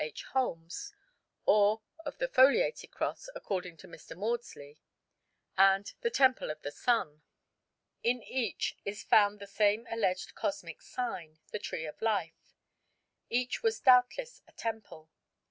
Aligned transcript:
H. 0.03 0.23
Holmes), 0.33 0.95
or 1.45 1.83
of 2.07 2.17
the 2.17 2.27
Foliated 2.27 2.89
Cross 2.89 3.29
(according 3.35 3.77
to 3.77 3.87
Mr. 3.87 4.17
Maudslay), 4.17 4.79
and 5.55 5.93
the 6.01 6.09
Temple 6.09 6.49
of 6.49 6.59
the 6.63 6.71
Sun. 6.71 7.21
In 8.01 8.23
each 8.23 8.75
is 8.83 9.03
found 9.03 9.37
the 9.37 9.45
same 9.45 9.85
alleged 9.91 10.33
cosmic 10.33 10.81
sign, 10.81 11.37
the 11.51 11.59
Tree 11.59 11.85
of 11.85 12.01
Life. 12.01 12.55
Each 13.29 13.61
was 13.61 13.79
doubtless 13.79 14.41
a 14.47 14.53
temple. 14.53 15.11